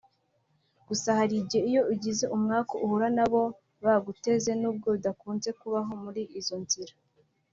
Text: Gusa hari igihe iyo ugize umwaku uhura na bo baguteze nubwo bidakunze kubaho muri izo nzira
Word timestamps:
Gusa 0.87 1.09
hari 1.19 1.35
igihe 1.41 1.63
iyo 1.71 1.81
ugize 1.93 2.25
umwaku 2.35 2.73
uhura 2.83 3.07
na 3.17 3.25
bo 3.31 3.43
baguteze 3.83 4.51
nubwo 4.61 4.87
bidakunze 4.95 5.49
kubaho 5.59 5.91
muri 6.03 6.23
izo 6.39 6.57
nzira 6.65 6.93